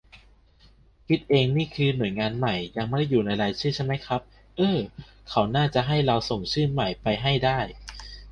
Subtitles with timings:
[1.07, 4.21] คิดเองนี่คือ หน่วยงานใหม่ ยังไม่อยู่ในรายชื่อใช่ไหมครับ
[4.57, 4.77] เอ้อ
[5.29, 7.59] เขาน่าจะให้เราส่งชื่อใหม่ไปให้ได้